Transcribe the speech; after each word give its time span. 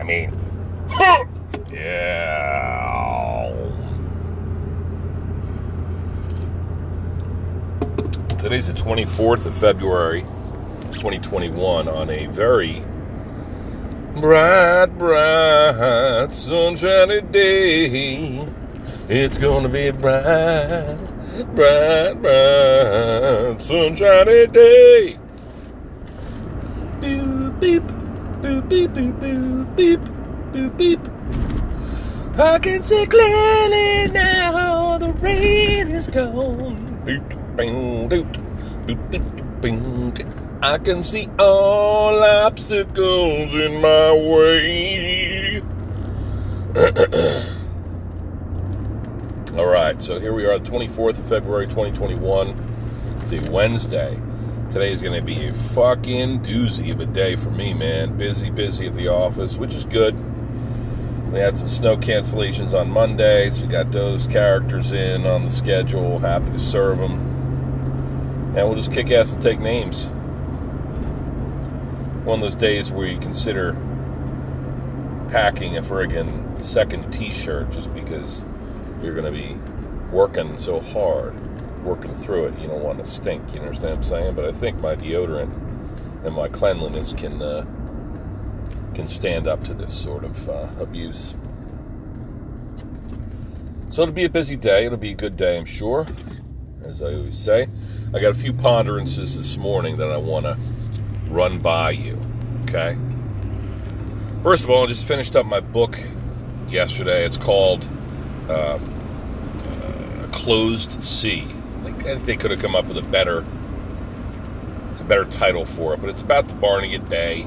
I 0.00 0.02
mean, 0.02 0.34
yeah. 1.70 3.52
Today's 8.38 8.68
the 8.68 8.72
24th 8.72 9.44
of 9.44 9.54
February, 9.54 10.22
2021, 10.92 11.86
on 11.86 12.08
a 12.08 12.26
very 12.28 12.82
bright, 14.14 14.86
bright, 14.96 16.32
sunshiny 16.32 17.20
day. 17.20 18.48
It's 19.10 19.36
gonna 19.36 19.68
be 19.68 19.90
bright, 19.90 20.96
bright, 21.54 22.14
bright, 22.22 23.56
sunshiny 23.60 24.46
day. 24.46 25.18
Boop, 27.00 27.60
beep, 27.60 27.82
boop, 28.40 28.59
beep, 28.70 28.90
boop, 28.92 29.12
boop, 29.18 29.76
beep, 29.76 30.00
boop, 30.52 30.76
beep. 30.78 31.00
I 32.38 32.58
can 32.60 32.84
see 32.84 33.04
clearly 33.04 34.06
now 34.12 34.96
the 34.96 35.12
rain 35.14 35.88
is 35.88 36.06
gone. 36.06 37.02
Boop, 37.04 37.56
bing, 37.56 38.08
doot, 38.08 38.32
boop, 38.86 39.10
beep, 39.10 39.22
bing. 39.60 40.14
I 40.62 40.78
can 40.78 41.02
see 41.02 41.28
all 41.36 42.22
obstacles 42.22 43.52
in 43.54 43.80
my 43.80 44.12
way. 44.12 45.60
all 49.58 49.66
right, 49.66 50.00
so 50.00 50.20
here 50.20 50.32
we 50.32 50.46
are, 50.46 50.60
the 50.60 50.70
24th 50.70 51.18
of 51.18 51.26
February, 51.26 51.66
2021. 51.66 52.54
It's 53.22 53.32
a 53.32 53.40
Wednesday. 53.50 54.16
Today 54.70 54.92
is 54.92 55.02
going 55.02 55.18
to 55.18 55.26
be 55.26 55.48
a 55.48 55.52
fucking 55.52 56.42
doozy 56.42 56.92
of 56.92 57.00
a 57.00 57.06
day 57.06 57.34
for 57.34 57.50
me, 57.50 57.74
man. 57.74 58.16
Busy, 58.16 58.50
busy 58.50 58.86
at 58.86 58.94
the 58.94 59.08
office, 59.08 59.56
which 59.56 59.74
is 59.74 59.84
good. 59.84 60.14
We 61.32 61.40
had 61.40 61.58
some 61.58 61.66
snow 61.66 61.96
cancellations 61.96 62.72
on 62.72 62.88
Monday, 62.88 63.50
so 63.50 63.66
we 63.66 63.72
got 63.72 63.90
those 63.90 64.28
characters 64.28 64.92
in 64.92 65.26
on 65.26 65.42
the 65.42 65.50
schedule. 65.50 66.20
Happy 66.20 66.52
to 66.52 66.58
serve 66.60 66.98
them. 66.98 67.14
And 68.56 68.68
we'll 68.68 68.76
just 68.76 68.92
kick 68.92 69.10
ass 69.10 69.32
and 69.32 69.42
take 69.42 69.58
names. 69.58 70.10
One 72.24 72.38
of 72.38 72.42
those 72.42 72.54
days 72.54 72.92
where 72.92 73.08
you 73.08 73.18
consider 73.18 73.72
packing 75.30 75.78
a 75.78 75.82
friggin' 75.82 76.62
second 76.62 77.10
t 77.10 77.32
shirt 77.32 77.72
just 77.72 77.92
because 77.92 78.44
you're 79.02 79.16
going 79.16 79.24
to 79.24 79.32
be 79.32 79.56
working 80.12 80.56
so 80.56 80.78
hard, 80.78 81.34
working 81.84 82.14
through 82.14 82.46
it. 82.46 82.58
You 82.58 82.68
don't 82.68 82.82
want 82.82 82.98
to 82.98 83.06
stink, 83.06 83.54
you 83.54 83.60
understand 83.60 83.90
what 83.90 83.96
I'm 83.96 84.02
saying? 84.02 84.34
But 84.34 84.44
I 84.46 84.52
think 84.52 84.80
my 84.80 84.96
deodorant 84.96 85.52
and 86.24 86.34
my 86.34 86.48
cleanliness 86.48 87.12
can. 87.12 87.40
Uh, 87.40 87.66
can 88.94 89.08
stand 89.08 89.46
up 89.46 89.64
to 89.64 89.74
this 89.74 89.92
sort 89.92 90.24
of 90.24 90.48
uh, 90.48 90.68
abuse. 90.78 91.34
So 93.90 94.02
it'll 94.02 94.14
be 94.14 94.24
a 94.24 94.30
busy 94.30 94.56
day. 94.56 94.86
It'll 94.86 94.98
be 94.98 95.12
a 95.12 95.14
good 95.14 95.36
day, 95.36 95.58
I'm 95.58 95.64
sure. 95.64 96.06
As 96.82 97.02
I 97.02 97.14
always 97.14 97.38
say, 97.38 97.68
I 98.14 98.20
got 98.20 98.30
a 98.30 98.34
few 98.34 98.52
ponderances 98.52 99.36
this 99.36 99.56
morning 99.56 99.96
that 99.96 100.10
I 100.10 100.16
want 100.16 100.44
to 100.44 100.56
run 101.28 101.58
by 101.58 101.92
you. 101.92 102.18
Okay. 102.62 102.96
First 104.42 104.64
of 104.64 104.70
all, 104.70 104.84
I 104.84 104.86
just 104.86 105.06
finished 105.06 105.36
up 105.36 105.46
my 105.46 105.60
book 105.60 105.98
yesterday. 106.68 107.24
It's 107.24 107.36
called 107.36 107.84
um, 108.48 108.92
uh, 109.58 110.26
"Closed 110.32 111.02
Sea." 111.02 111.46
I 112.00 112.14
think 112.14 112.24
they 112.24 112.36
could 112.36 112.50
have 112.50 112.60
come 112.60 112.74
up 112.74 112.86
with 112.86 112.98
a 112.98 113.02
better, 113.02 113.44
a 114.98 115.04
better 115.04 115.24
title 115.26 115.66
for 115.66 115.94
it, 115.94 116.00
but 116.00 116.08
it's 116.10 116.22
about 116.22 116.48
the 116.48 116.54
Barnegat 116.54 117.08
Bay 117.08 117.46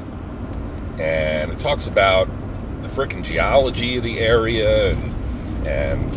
and 0.99 1.51
it 1.51 1.59
talks 1.59 1.87
about 1.87 2.27
the 2.83 2.89
freaking 2.89 3.23
geology 3.23 3.97
of 3.97 4.03
the 4.03 4.19
area 4.19 4.91
and, 4.91 5.67
and 5.67 6.13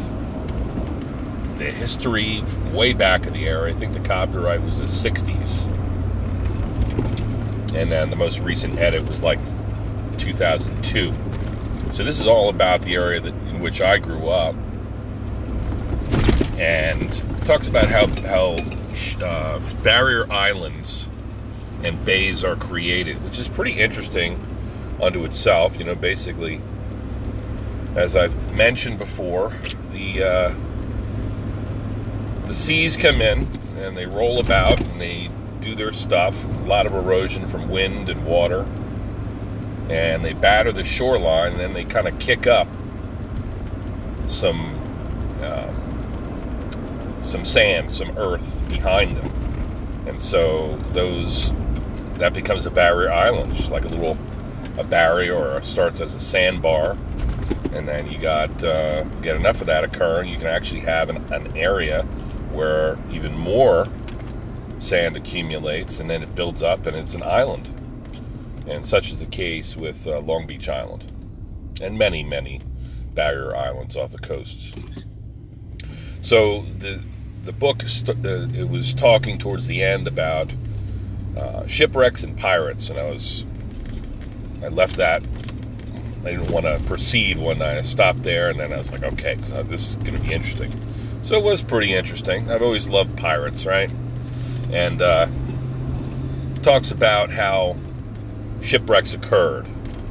the 1.59 1.71
history 1.71 2.43
way 2.73 2.93
back 2.93 3.27
in 3.27 3.33
the 3.33 3.47
area. 3.47 3.75
I 3.75 3.79
think 3.79 3.95
the 3.95 4.01
copyright 4.01 4.63
was 4.63 4.79
the 4.79 4.85
60s. 4.85 5.73
And 7.75 7.91
then 7.91 8.11
the 8.11 8.17
most 8.17 8.39
recent 8.41 8.79
edit 8.79 9.09
was 9.09 9.23
like 9.23 9.39
2002. 10.19 11.15
So 11.93 12.05
this 12.05 12.21
is 12.21 12.27
all 12.27 12.51
about 12.51 12.83
the 12.83 12.95
area 12.95 13.21
that 13.21 13.33
in 13.33 13.61
which 13.61 13.81
I 13.81 13.99
grew 13.99 14.29
up. 14.29 14.55
And 16.59 17.11
talks 17.47 17.69
about 17.69 17.87
how, 17.87 18.09
how 18.23 18.57
uh, 19.25 19.61
barrier 19.83 20.31
islands 20.33 21.09
and 21.85 22.05
bays 22.05 22.43
are 22.43 22.57
created, 22.57 23.23
which 23.23 23.39
is 23.39 23.49
pretty 23.49 23.73
interesting 23.73 24.45
unto 25.01 25.25
itself. 25.25 25.79
You 25.79 25.85
know, 25.85 25.95
basically, 25.95 26.61
as 27.95 28.17
I've 28.17 28.55
mentioned 28.57 28.99
before, 28.99 29.57
the 29.93 30.25
uh, 30.25 30.55
the 32.49 32.55
seas 32.55 32.97
come 32.97 33.21
in 33.23 33.47
and 33.79 33.97
they 33.97 34.07
roll 34.07 34.41
about 34.41 34.81
and 34.81 35.01
they 35.01 35.31
do 35.61 35.77
their 35.77 35.93
stuff. 35.93 36.35
A 36.45 36.67
lot 36.67 36.87
of 36.87 36.95
erosion 36.95 37.47
from 37.47 37.69
wind 37.69 38.09
and 38.09 38.27
water, 38.27 38.63
and 39.89 40.25
they 40.25 40.33
batter 40.33 40.73
the 40.73 40.83
shoreline. 40.85 41.53
And 41.53 41.61
then 41.61 41.75
they 41.75 41.85
kind 41.85 42.09
of 42.09 42.19
kick 42.19 42.49
up 42.49 42.67
some 44.27 44.75
um, 45.45 45.86
some 47.27 47.45
sand, 47.45 47.93
some 47.93 48.17
earth 48.17 48.67
behind 48.69 49.17
them, 49.17 50.05
and 50.07 50.23
so 50.23 50.79
those 50.93 51.53
that 52.19 52.33
becomes 52.33 52.65
a 52.65 52.71
barrier 52.71 53.13
island, 53.13 53.55
just 53.55 53.71
like 53.71 53.85
a 53.85 53.89
little 53.89 54.17
a 54.79 54.85
barrier 54.85 55.37
or 55.37 55.63
starts 55.63 56.01
as 56.01 56.15
a 56.15 56.21
sandbar, 56.21 56.97
and 57.73 57.89
then 57.89 58.11
you 58.11 58.19
got 58.19 58.63
uh, 58.65 59.05
get 59.23 59.37
enough 59.37 59.61
of 59.61 59.67
that 59.67 59.85
occurring, 59.85 60.29
you 60.29 60.39
can 60.39 60.49
actually 60.49 60.81
have 60.81 61.09
an, 61.09 61.17
an 61.33 61.57
area 61.57 62.03
where 62.53 62.99
even 63.11 63.37
more 63.37 63.87
sand 64.79 65.17
accumulates, 65.17 66.01
and 66.01 66.09
then 66.09 66.23
it 66.23 66.35
builds 66.35 66.63
up, 66.63 66.87
and 66.87 66.97
it's 66.97 67.15
an 67.15 67.23
island. 67.23 67.73
And 68.67 68.87
such 68.87 69.13
is 69.13 69.19
the 69.19 69.27
case 69.27 69.77
with 69.77 70.07
uh, 70.07 70.21
Long 70.21 70.47
Beach 70.47 70.69
Island, 70.69 71.11
and 71.81 71.99
many, 71.99 72.23
many 72.23 72.61
barrier 73.15 73.55
islands 73.55 73.97
off 73.97 74.11
the 74.11 74.19
coasts. 74.19 74.75
So 76.21 76.67
the 76.79 77.03
the 77.47 77.53
book 77.53 77.83
uh, 77.83 78.13
it 78.55 78.69
was 78.69 78.93
talking 78.93 79.39
towards 79.39 79.67
the 79.67 79.83
end 79.83 80.07
about 80.07 80.53
uh, 81.37 81.67
shipwrecks 81.67 82.23
and 82.23 82.37
pirates, 82.37 82.91
and 82.91 82.99
I 82.99 83.09
was 83.11 83.45
I 84.63 84.69
left 84.69 84.97
that. 84.97 85.23
I 86.25 86.31
didn't 86.33 86.51
want 86.51 86.67
to 86.67 86.83
proceed 86.87 87.39
one 87.39 87.59
night. 87.59 87.79
I 87.79 87.83
stopped 87.83 88.25
there, 88.25 88.51
and 88.51 88.59
then 88.59 88.73
I 88.73 88.79
was 88.79 88.91
like, 88.91 89.05
okay, 89.05 89.37
this 89.65 89.91
is 89.91 89.97
going 89.97 90.17
to 90.17 90.23
be 90.23 90.33
interesting. 90.33 90.73
So 91.23 91.37
it 91.37 91.45
was 91.45 91.63
pretty 91.63 91.95
interesting. 91.95 92.51
I've 92.51 92.63
always 92.63 92.89
loved 92.89 93.17
pirates, 93.17 93.65
right? 93.65 93.93
And 94.73 95.01
uh, 95.01 95.29
talks 96.63 96.91
about 96.91 97.31
how 97.31 97.77
shipwrecks 98.61 99.15
occurred 99.15 99.67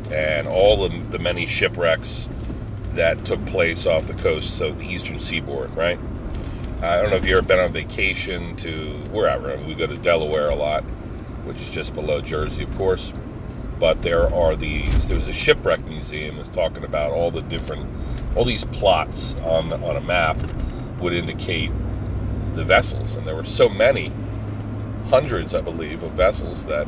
and 0.10 0.48
all 0.48 0.88
the, 0.88 0.98
the 1.10 1.20
many 1.20 1.46
shipwrecks 1.46 2.30
that 2.92 3.26
took 3.26 3.46
place 3.46 3.86
off 3.86 4.08
the 4.08 4.14
coast 4.14 4.62
of 4.62 4.80
the 4.80 4.86
eastern 4.86 5.20
seaboard, 5.20 5.76
right? 5.76 6.00
I 6.82 7.02
don't 7.02 7.10
know 7.10 7.16
if 7.16 7.26
you've 7.26 7.38
ever 7.38 7.48
been 7.48 7.60
on 7.60 7.72
vacation 7.72 8.56
to 8.58 8.98
wherever. 9.12 9.58
we 9.66 9.74
go 9.76 9.88
to 9.88 9.98
Delaware 9.98 10.50
a 10.50 10.56
lot, 10.56 10.82
which 11.46 11.62
is 11.62 11.70
just 11.70 11.94
below 11.94 12.22
Jersey, 12.22 12.64
of 12.64 12.76
course. 12.76 13.14
But 13.80 14.02
there 14.02 14.34
are 14.34 14.56
these 14.56 15.08
there's 15.08 15.28
a 15.28 15.34
shipwreck 15.34 15.86
museum 15.86 16.38
that's 16.38 16.50
talking 16.50 16.84
about 16.84 17.12
all 17.12 17.32
the 17.32 17.42
different 17.42 17.90
all 18.36 18.46
these 18.46 18.66
plots 18.66 19.36
on 19.44 19.72
on 19.72 19.96
a 19.96 20.02
map 20.02 20.38
would 21.00 21.14
indicate 21.14 21.72
the 22.56 22.64
vessels. 22.64 23.16
And 23.16 23.26
there 23.28 23.36
were 23.36 23.44
so 23.44 23.68
many 23.68 24.12
hundreds 25.10 25.54
i 25.54 25.62
believe 25.62 26.02
of 26.02 26.12
vessels 26.14 26.66
that 26.66 26.88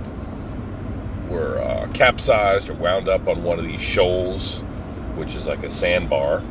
were 1.29 1.59
uh, 1.59 1.87
capsized 1.93 2.67
or 2.67 2.73
wound 2.73 3.07
up 3.07 3.27
on 3.27 3.43
one 3.43 3.59
of 3.59 3.65
these 3.65 3.81
shoals 3.81 4.63
which 5.17 5.35
is 5.35 5.47
like 5.47 5.63
a 5.63 5.71
sandbar. 5.71 6.41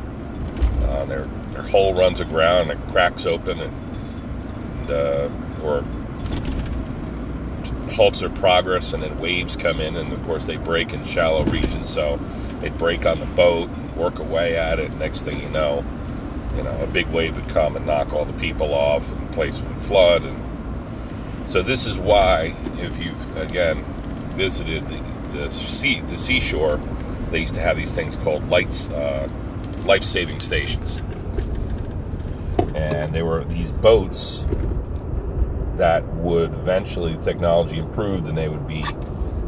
Uh, 0.81 1.05
their 1.05 1.27
their 1.57 1.69
hull 1.69 1.93
runs 1.93 2.19
aground 2.19 2.69
and 2.69 2.79
it 2.79 2.91
cracks 2.91 3.25
open 3.25 3.59
and, 3.59 3.73
and 4.81 4.91
uh, 4.91 5.29
or 5.63 5.81
halts 7.93 8.19
their 8.19 8.29
progress, 8.29 8.93
and 8.93 9.01
then 9.01 9.17
waves 9.17 9.55
come 9.55 9.79
in, 9.79 9.95
and 9.95 10.13
of 10.13 10.21
course 10.23 10.45
they 10.45 10.55
break 10.57 10.93
in 10.93 11.03
shallow 11.03 11.43
regions. 11.45 11.89
So 11.89 12.19
they'd 12.59 12.77
break 12.77 13.07
on 13.07 13.19
the 13.19 13.25
boat, 13.25 13.69
and 13.69 13.95
work 13.95 14.19
away 14.19 14.55
at 14.55 14.77
it. 14.77 14.93
Next 14.97 15.23
thing 15.23 15.41
you 15.41 15.49
know, 15.49 15.83
you 16.55 16.61
know, 16.61 16.77
a 16.79 16.87
big 16.87 17.07
wave 17.07 17.35
would 17.35 17.49
come 17.49 17.75
and 17.75 17.87
knock 17.87 18.13
all 18.13 18.23
the 18.23 18.33
people 18.33 18.73
off, 18.75 19.09
and 19.11 19.27
the 19.27 19.33
place 19.33 19.59
would 19.59 19.81
flood. 19.81 20.23
And 20.23 21.49
so 21.49 21.63
this 21.63 21.87
is 21.87 21.97
why, 21.97 22.55
if 22.77 23.03
you've 23.03 23.37
again 23.37 23.83
visited 24.35 24.87
the, 24.87 25.03
the 25.33 25.49
sea, 25.49 26.01
the 26.01 26.19
seashore, 26.19 26.79
they 27.31 27.39
used 27.39 27.55
to 27.55 27.61
have 27.61 27.77
these 27.77 27.91
things 27.91 28.15
called 28.17 28.47
lights, 28.47 28.89
uh, 28.89 29.27
life-saving 29.85 30.39
stations, 30.39 31.01
and 32.77 33.13
they 33.13 33.23
were 33.23 33.43
these 33.45 33.71
boats 33.71 34.45
that 35.77 36.05
would 36.15 36.53
eventually 36.53 37.15
the 37.15 37.21
technology 37.21 37.79
improved 37.79 38.27
and 38.27 38.37
they 38.37 38.47
would 38.47 38.67
be 38.67 38.83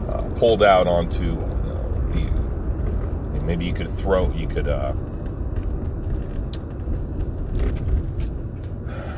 uh, 0.10 0.22
pulled 0.36 0.64
out 0.64 0.88
onto 0.88 1.26
you 1.26 2.26
know, 2.26 3.32
the 3.34 3.40
maybe 3.42 3.66
you 3.66 3.74
could 3.74 3.90
throw, 3.90 4.32
you 4.34 4.48
could, 4.48 4.68
uh, 4.68 4.94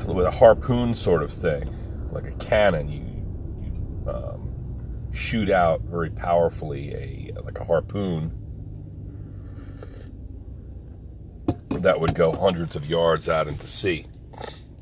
with 0.07 0.25
a 0.25 0.31
harpoon 0.31 0.93
sort 0.93 1.23
of 1.23 1.31
thing, 1.31 1.73
like 2.11 2.25
a 2.25 2.31
cannon, 2.33 2.89
you, 2.89 2.99
you 3.63 4.11
um, 4.11 5.09
shoot 5.13 5.49
out 5.49 5.81
very 5.81 6.09
powerfully 6.09 6.93
a 6.93 7.41
like 7.43 7.59
a 7.59 7.63
harpoon 7.63 8.29
that 11.81 11.99
would 11.99 12.15
go 12.15 12.31
hundreds 12.31 12.75
of 12.75 12.85
yards 12.85 13.27
out 13.27 13.47
into 13.47 13.67
sea, 13.67 14.05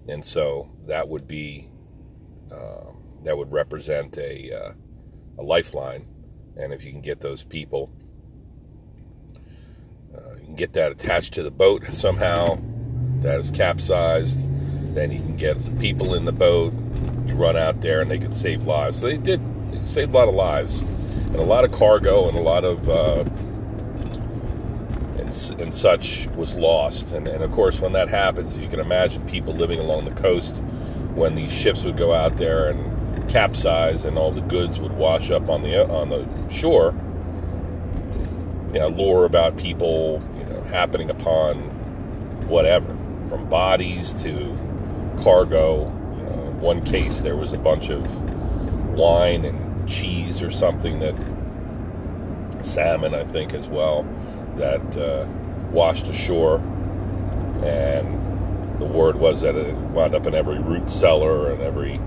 and 0.08 0.24
so 0.24 0.70
that 0.88 1.08
would 1.08 1.28
be 1.28 1.70
uh, 2.52 2.92
that 3.24 3.38
would 3.38 3.52
represent 3.52 4.18
a 4.18 4.52
uh, 4.52 4.72
a 5.38 5.44
lifeline, 5.44 6.06
and 6.58 6.74
if 6.74 6.84
you 6.84 6.92
can 6.92 7.02
get 7.02 7.22
those 7.22 7.44
people, 7.44 7.92
uh, 10.16 10.34
you 10.40 10.46
can 10.46 10.56
get 10.56 10.74
that 10.74 10.92
attached 10.92 11.34
to 11.34 11.44
the 11.44 11.52
boat 11.52 11.86
somehow, 11.94 12.60
that 13.22 13.40
is 13.40 13.52
capsized, 13.52 14.46
then 14.96 15.12
you 15.12 15.20
can 15.20 15.36
get 15.36 15.58
the 15.58 15.72
people 15.72 16.14
in 16.16 16.26
the 16.26 16.32
boat. 16.32 16.74
You 17.26 17.36
run 17.36 17.56
out 17.56 17.82
there, 17.82 18.02
and 18.02 18.10
they 18.10 18.18
could 18.18 18.36
save 18.36 18.66
lives. 18.66 19.00
So 19.00 19.08
they 19.08 19.18
did 19.18 19.42
saved 19.84 20.14
a 20.14 20.18
lot 20.18 20.28
of 20.28 20.36
lives, 20.36 20.82
and 20.82 21.36
a 21.36 21.44
lot 21.44 21.64
of 21.64 21.72
cargo, 21.72 22.28
and 22.28 22.38
a 22.38 22.42
lot 22.42 22.66
of 22.66 22.90
uh, 22.90 23.24
and, 25.30 25.62
and 25.62 25.76
such 25.76 26.28
was 26.30 26.56
lost. 26.56 27.12
And, 27.12 27.28
and 27.28 27.44
of 27.44 27.52
course, 27.52 27.80
when 27.80 27.94
that 27.94 28.10
happens, 28.10 28.58
you 28.58 28.68
can 28.68 28.80
imagine 28.80 29.26
people 29.28 29.54
living 29.54 29.80
along 29.80 30.06
the 30.06 30.22
coast 30.22 30.56
when 31.16 31.36
these 31.36 31.52
ships 31.52 31.84
would 31.84 31.98
go 31.98 32.14
out 32.14 32.38
there 32.38 32.70
and 32.70 33.30
capsize, 33.30 34.06
and 34.06 34.18
all 34.18 34.32
the 34.32 34.42
goods 34.42 34.80
would 34.80 34.94
wash 34.94 35.30
up 35.30 35.50
on 35.50 35.62
the 35.62 35.88
on 35.90 36.10
the 36.10 36.26
shore. 36.52 36.96
You 38.74 38.80
know, 38.80 38.88
lore 38.88 39.26
about 39.26 39.58
people, 39.58 40.22
you 40.38 40.46
know, 40.46 40.62
happening 40.64 41.10
upon 41.10 41.58
whatever, 42.48 42.96
from 43.28 43.50
bodies 43.50 44.14
to 44.24 44.56
cargo. 45.22 45.86
You 46.18 46.24
know, 46.24 46.58
one 46.60 46.84
case, 46.84 47.22
there 47.22 47.36
was 47.36 47.54
a 47.54 47.58
bunch 47.58 47.90
of 47.90 48.04
wine 48.94 49.46
and 49.46 49.90
cheese 49.90 50.42
or 50.42 50.52
something 50.52 51.00
that 51.00 51.16
salmon, 52.64 53.16
I 53.16 53.24
think, 53.24 53.54
as 53.54 53.68
well 53.68 54.06
that 54.60 54.98
uh, 54.98 55.26
washed 55.72 56.08
ashore, 56.08 56.58
and 57.64 58.80
the 58.80 58.86
word 58.86 59.16
was 59.16 59.42
that 59.42 59.56
it 59.56 59.76
wound 59.76 60.14
up 60.14 60.28
in 60.28 60.36
every 60.36 60.60
root 60.60 60.92
cellar 60.92 61.52
and 61.52 61.62
every 61.62 62.00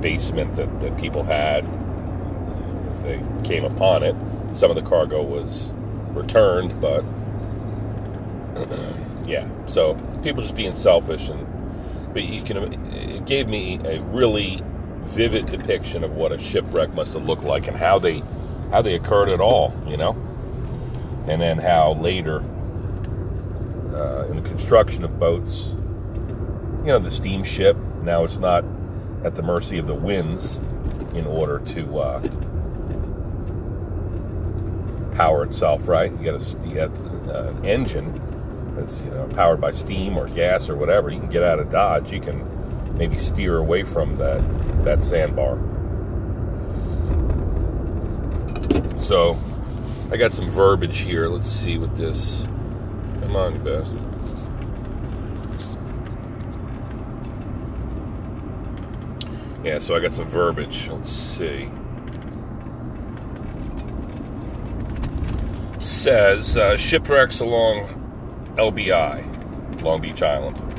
basement 0.00 0.56
that, 0.56 0.80
that 0.80 0.96
people 0.98 1.22
had. 1.22 1.64
If 2.92 3.02
they 3.02 3.22
came 3.44 3.64
upon 3.64 4.02
it, 4.02 4.16
some 4.54 4.70
of 4.70 4.76
the 4.76 4.82
cargo 4.82 5.22
was 5.22 5.72
returned, 6.12 6.80
but 6.80 7.04
yeah, 9.26 9.46
so 9.66 9.94
people 10.22 10.42
just 10.42 10.54
being 10.54 10.74
selfish 10.74 11.28
and 11.28 11.46
but 12.12 12.24
you 12.24 12.42
can 12.42 12.74
it 12.92 13.24
gave 13.26 13.48
me 13.48 13.78
a 13.84 14.00
really 14.02 14.60
vivid 15.04 15.46
depiction 15.46 16.02
of 16.02 16.16
what 16.16 16.32
a 16.32 16.38
shipwreck 16.38 16.92
must 16.94 17.12
have 17.12 17.24
looked 17.24 17.44
like 17.44 17.68
and 17.68 17.76
how 17.76 18.00
they 18.00 18.20
how 18.72 18.82
they 18.82 18.94
occurred 18.94 19.30
at 19.30 19.40
all, 19.40 19.72
you 19.86 19.96
know 19.96 20.29
and 21.26 21.40
then 21.40 21.58
how 21.58 21.94
later 21.94 22.40
uh, 23.94 24.26
in 24.28 24.36
the 24.36 24.48
construction 24.48 25.04
of 25.04 25.18
boats, 25.18 25.74
you 26.80 26.86
know, 26.86 26.98
the 26.98 27.10
steamship 27.10 27.76
now 28.02 28.24
it's 28.24 28.38
not 28.38 28.64
at 29.24 29.34
the 29.34 29.42
mercy 29.42 29.78
of 29.78 29.86
the 29.86 29.94
winds 29.94 30.56
in 31.14 31.26
order 31.26 31.58
to 31.58 31.98
uh, 31.98 32.20
power 35.14 35.44
itself. 35.44 35.86
Right? 35.86 36.10
You 36.12 36.32
got 36.32 36.40
a 36.40 36.68
you 36.68 36.74
got 36.74 36.98
uh, 37.28 37.48
an 37.48 37.64
engine 37.64 38.74
that's 38.74 39.02
you 39.02 39.10
know 39.10 39.26
powered 39.34 39.60
by 39.60 39.70
steam 39.72 40.16
or 40.16 40.28
gas 40.28 40.70
or 40.70 40.76
whatever. 40.76 41.10
You 41.10 41.20
can 41.20 41.28
get 41.28 41.42
out 41.42 41.58
of 41.58 41.68
Dodge. 41.68 42.12
You 42.12 42.20
can 42.20 42.96
maybe 42.96 43.16
steer 43.16 43.58
away 43.58 43.82
from 43.82 44.16
that 44.16 44.40
that 44.84 45.02
sandbar. 45.02 45.58
So 48.98 49.38
I 50.12 50.16
got 50.16 50.32
some 50.32 50.50
verbiage 50.50 50.98
here. 50.98 51.28
Let's 51.28 51.48
see 51.48 51.78
what 51.78 51.94
this. 51.94 52.44
Come 53.20 53.36
on, 53.36 53.54
you 53.54 53.60
bastard. 53.60 54.00
Yeah, 59.64 59.78
so 59.78 59.94
I 59.94 60.00
got 60.00 60.12
some 60.12 60.28
verbiage. 60.28 60.88
Let's 60.88 61.12
see. 61.12 61.70
Says 65.78 66.56
uh, 66.56 66.76
shipwrecks 66.76 67.40
along 67.40 67.86
LBI, 68.56 69.82
Long 69.82 70.00
Beach 70.00 70.22
Island. 70.22 70.69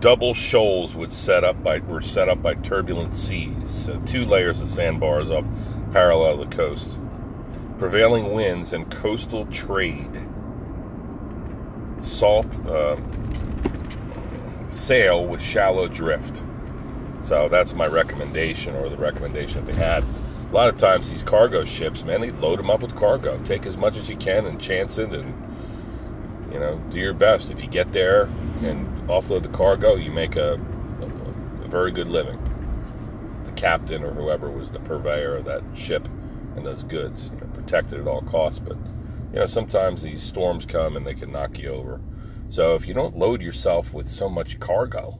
Double 0.00 0.34
shoals 0.34 0.94
would 0.94 1.12
set 1.12 1.44
up 1.44 1.62
by 1.62 1.78
were 1.80 2.02
set 2.02 2.28
up 2.28 2.42
by 2.42 2.54
turbulent 2.54 3.14
seas. 3.14 3.70
So 3.70 4.00
two 4.06 4.24
layers 4.24 4.60
of 4.60 4.68
sandbars 4.68 5.30
off 5.30 5.48
parallel 5.92 6.38
to 6.38 6.44
the 6.44 6.56
coast. 6.56 6.98
Prevailing 7.78 8.32
winds 8.32 8.72
and 8.72 8.90
coastal 8.90 9.46
trade. 9.46 10.10
Salt 12.02 12.64
uh, 12.66 12.96
sail 14.70 15.26
with 15.26 15.40
shallow 15.40 15.88
drift. 15.88 16.42
So 17.22 17.48
that's 17.48 17.74
my 17.74 17.86
recommendation, 17.86 18.76
or 18.76 18.88
the 18.88 18.96
recommendation 18.96 19.64
that 19.64 19.72
they 19.72 19.78
had. 19.78 20.04
A 20.48 20.52
lot 20.52 20.68
of 20.68 20.76
times, 20.76 21.10
these 21.10 21.24
cargo 21.24 21.64
ships, 21.64 22.04
man, 22.04 22.20
they 22.20 22.30
load 22.30 22.60
them 22.60 22.70
up 22.70 22.82
with 22.82 22.94
cargo. 22.94 23.42
Take 23.42 23.66
as 23.66 23.76
much 23.76 23.96
as 23.96 24.08
you 24.08 24.16
can 24.16 24.46
and 24.46 24.60
chance 24.60 24.96
it, 24.98 25.10
and 25.10 25.34
you 26.52 26.60
know, 26.60 26.78
do 26.90 26.98
your 26.98 27.14
best. 27.14 27.50
If 27.50 27.60
you 27.60 27.68
get 27.68 27.90
there, 27.92 28.28
and 28.64 29.08
offload 29.08 29.42
the 29.42 29.48
cargo, 29.48 29.96
you 29.96 30.10
make 30.10 30.36
a, 30.36 30.54
a, 31.00 31.64
a 31.64 31.68
very 31.68 31.90
good 31.90 32.08
living. 32.08 32.38
The 33.44 33.52
captain 33.52 34.02
or 34.02 34.12
whoever 34.12 34.50
was 34.50 34.70
the 34.70 34.80
purveyor 34.80 35.36
of 35.36 35.44
that 35.44 35.62
ship 35.74 36.08
and 36.56 36.64
those 36.64 36.82
goods, 36.82 37.30
you 37.34 37.40
know, 37.40 37.46
protected 37.52 38.00
at 38.00 38.08
all 38.08 38.22
costs. 38.22 38.58
But 38.58 38.76
you 39.32 39.40
know, 39.40 39.46
sometimes 39.46 40.02
these 40.02 40.22
storms 40.22 40.64
come 40.64 40.96
and 40.96 41.06
they 41.06 41.14
can 41.14 41.32
knock 41.32 41.58
you 41.58 41.70
over. 41.70 42.00
So 42.48 42.74
if 42.74 42.86
you 42.86 42.94
don't 42.94 43.16
load 43.16 43.42
yourself 43.42 43.92
with 43.92 44.08
so 44.08 44.28
much 44.28 44.58
cargo, 44.58 45.18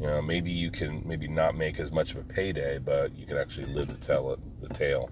you 0.00 0.06
know, 0.06 0.20
maybe 0.20 0.50
you 0.50 0.70
can 0.70 1.06
maybe 1.06 1.28
not 1.28 1.56
make 1.56 1.78
as 1.78 1.92
much 1.92 2.12
of 2.12 2.18
a 2.18 2.24
payday, 2.24 2.78
but 2.78 3.16
you 3.16 3.26
can 3.26 3.36
actually 3.36 3.72
live 3.72 3.88
to 3.88 3.94
tell 3.94 4.32
it 4.32 4.40
the 4.60 4.68
tale. 4.68 5.10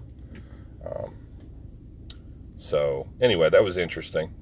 Um, 0.85 1.15
so 2.57 3.07
anyway, 3.21 3.49
that 3.49 3.63
was 3.63 3.77
interesting 3.77 4.33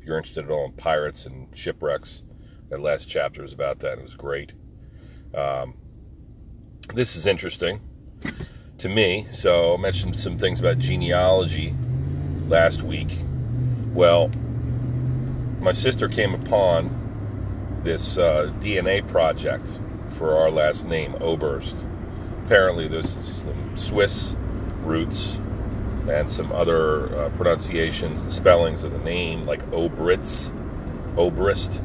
if 0.00 0.06
you're 0.06 0.16
interested 0.16 0.46
at 0.46 0.50
all 0.50 0.64
in 0.64 0.72
pirates 0.72 1.26
and 1.26 1.46
shipwrecks, 1.56 2.22
that 2.70 2.80
last 2.80 3.06
chapter 3.06 3.42
was 3.42 3.52
about 3.52 3.80
that. 3.80 3.98
It 3.98 4.02
was 4.02 4.14
great. 4.14 4.52
Um, 5.34 5.74
this 6.94 7.16
is 7.16 7.26
interesting 7.26 7.80
to 8.78 8.88
me. 8.88 9.26
So 9.32 9.74
I 9.74 9.76
mentioned 9.76 10.18
some 10.18 10.38
things 10.38 10.58
about 10.58 10.78
genealogy 10.78 11.74
last 12.48 12.82
week. 12.82 13.18
Well, 13.92 14.30
my 15.60 15.72
sister 15.72 16.08
came 16.08 16.34
upon 16.34 17.80
this 17.84 18.16
uh, 18.16 18.52
DNA 18.58 19.06
project 19.06 19.80
for 20.10 20.34
our 20.36 20.50
last 20.50 20.86
name, 20.86 21.14
Oberst. 21.20 21.86
Apparently, 22.46 22.88
there's 22.88 23.18
some 23.24 23.76
Swiss 23.76 24.34
roots 24.82 25.40
and 26.08 26.30
some 26.30 26.50
other 26.52 27.14
uh, 27.16 27.28
pronunciations 27.30 28.22
and 28.22 28.32
spellings 28.32 28.82
of 28.82 28.92
the 28.92 28.98
name, 28.98 29.46
like 29.46 29.62
Obritz, 29.70 30.50
Obrist, 31.16 31.80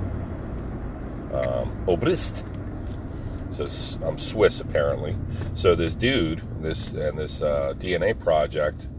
um, 1.34 1.86
Obrist. 1.88 2.44
So 3.52 3.68
I'm 4.06 4.18
Swiss 4.18 4.60
apparently. 4.60 5.16
So 5.54 5.76
this 5.76 5.96
dude, 5.96 6.42
this 6.62 6.92
and 6.94 7.18
this 7.18 7.42
uh, 7.42 7.74
DNA 7.78 8.18
project, 8.20 8.90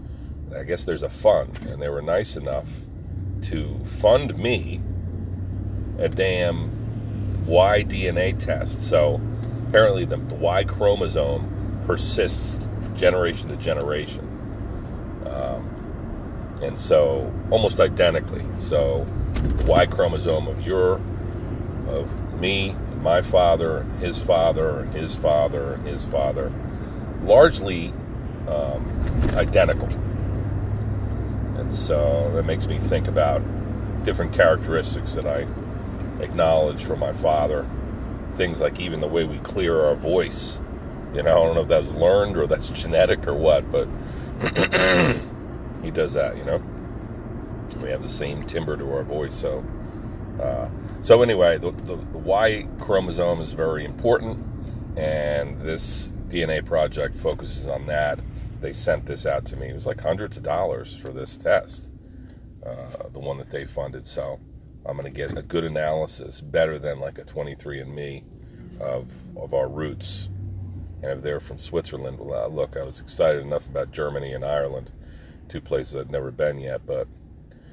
I 0.54 0.62
guess 0.62 0.84
there's 0.84 1.02
a 1.02 1.08
fund, 1.08 1.58
and 1.66 1.80
they 1.80 1.88
were 1.88 2.02
nice 2.02 2.36
enough 2.36 2.68
to 3.42 3.78
fund 3.84 4.36
me 4.38 4.80
a 5.98 6.08
damn 6.08 7.46
Y 7.46 7.84
DNA 7.84 8.38
test. 8.38 8.82
So 8.82 9.20
apparently 9.68 10.04
the 10.04 10.18
Y 10.18 10.64
chromosome 10.64 11.82
persists 11.86 12.66
generation 12.94 13.48
to 13.50 13.56
generation 13.56 14.35
and 16.62 16.78
so 16.78 17.32
almost 17.50 17.80
identically. 17.80 18.44
So 18.58 19.06
the 19.34 19.64
Y 19.64 19.86
chromosome 19.86 20.48
of 20.48 20.60
your, 20.62 21.00
of 21.88 22.40
me, 22.40 22.70
and 22.70 23.02
my 23.02 23.22
father, 23.22 23.78
and 23.78 24.02
his 24.02 24.18
father, 24.18 24.80
and 24.80 24.94
his 24.94 25.14
father, 25.14 25.74
and 25.74 25.86
his 25.86 26.04
father, 26.04 26.52
largely 27.22 27.92
um, 28.48 29.20
identical. 29.34 29.88
And 31.58 31.74
so 31.74 32.30
that 32.34 32.44
makes 32.44 32.66
me 32.66 32.78
think 32.78 33.08
about 33.08 33.42
different 34.04 34.32
characteristics 34.32 35.14
that 35.14 35.26
I 35.26 35.46
acknowledge 36.22 36.84
from 36.84 37.00
my 37.00 37.12
father 37.12 37.66
things 38.36 38.60
like 38.60 38.78
even 38.78 39.00
the 39.00 39.08
way 39.08 39.24
we 39.24 39.38
clear 39.38 39.80
our 39.84 39.94
voice. 39.94 40.60
You 41.14 41.22
know, 41.22 41.30
I 41.30 41.44
don't 41.46 41.54
know 41.54 41.62
if 41.62 41.68
that 41.68 41.80
was 41.80 41.92
learned 41.92 42.36
or 42.36 42.46
that's 42.46 42.68
genetic 42.68 43.26
or 43.26 43.34
what, 43.34 43.70
but 43.70 43.88
he 45.86 45.90
does 45.92 46.12
that. 46.14 46.36
You 46.36 46.44
know, 46.44 46.62
we 47.82 47.88
have 47.88 48.02
the 48.02 48.08
same 48.08 48.42
timbre 48.44 48.76
to 48.76 48.92
our 48.92 49.02
voice, 49.02 49.34
so. 49.34 49.64
Uh, 50.40 50.68
so 51.00 51.22
anyway, 51.22 51.56
the, 51.56 51.70
the, 51.70 51.96
the 51.96 52.18
Y 52.18 52.66
chromosome 52.78 53.40
is 53.40 53.52
very 53.52 53.84
important, 53.84 54.44
and 54.96 55.60
this 55.62 56.10
DNA 56.28 56.64
project 56.64 57.16
focuses 57.16 57.66
on 57.66 57.86
that. 57.86 58.18
They 58.60 58.72
sent 58.72 59.06
this 59.06 59.24
out 59.24 59.44
to 59.46 59.56
me. 59.56 59.68
It 59.68 59.74
was 59.74 59.86
like 59.86 60.00
hundreds 60.00 60.36
of 60.36 60.42
dollars 60.42 60.96
for 60.96 61.08
this 61.08 61.36
test, 61.36 61.90
uh, 62.66 63.08
the 63.12 63.20
one 63.20 63.38
that 63.38 63.50
they 63.50 63.64
funded. 63.64 64.06
So 64.06 64.40
I'm 64.84 64.96
going 64.96 65.04
to 65.04 65.16
get 65.16 65.36
a 65.36 65.42
good 65.42 65.64
analysis, 65.64 66.40
better 66.40 66.78
than 66.78 66.98
like 66.98 67.18
a 67.18 67.24
23andMe 67.24 68.24
of 68.80 69.10
of 69.36 69.54
our 69.54 69.68
roots. 69.68 70.28
And 71.02 71.12
if 71.12 71.22
they're 71.22 71.40
from 71.40 71.58
Switzerland, 71.58 72.18
well, 72.18 72.46
uh, 72.46 72.48
look, 72.48 72.76
I 72.76 72.82
was 72.82 73.00
excited 73.00 73.42
enough 73.42 73.66
about 73.66 73.92
Germany 73.92 74.32
and 74.32 74.44
Ireland, 74.44 74.90
two 75.48 75.60
places 75.60 75.96
I've 75.96 76.10
never 76.10 76.30
been 76.30 76.58
yet. 76.58 76.86
But 76.86 77.06